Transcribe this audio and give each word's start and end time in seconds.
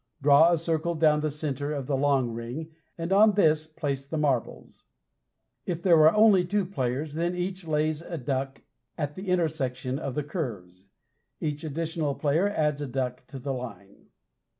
Draw 0.19 0.51
a 0.53 0.57
circle 0.57 0.95
down 0.95 1.19
the 1.19 1.29
center 1.29 1.71
of 1.73 1.85
the 1.85 1.95
long 1.95 2.31
ring, 2.31 2.71
and 2.97 3.13
on 3.13 3.33
this 3.33 3.67
place 3.67 4.07
the 4.07 4.17
marbles. 4.17 4.85
If 5.67 5.83
there 5.83 5.95
are 6.07 6.15
only 6.15 6.43
two 6.43 6.65
players, 6.65 7.13
then 7.13 7.35
each 7.35 7.67
lays 7.67 8.01
a 8.01 8.17
duck 8.17 8.63
at 8.97 9.13
the 9.13 9.27
intersection 9.29 9.99
of 9.99 10.15
the 10.15 10.23
curves. 10.23 10.87
Each 11.39 11.63
additional 11.63 12.15
player 12.15 12.47
adds 12.49 12.81
a 12.81 12.87
duck 12.87 13.27
to 13.27 13.37
the 13.37 13.53
line. 13.53 14.07